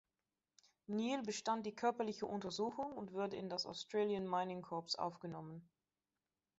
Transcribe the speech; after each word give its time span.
Neill 0.87 1.21
bestand 1.21 1.63
die 1.63 1.75
körperliche 1.75 2.25
Untersuchung 2.25 2.91
und 2.97 3.11
wurde 3.13 3.35
in 3.35 3.49
das 3.49 3.67
Australian 3.67 4.27
Mining 4.27 4.63
Corps 4.63 4.95
aufgenommen. 4.97 5.69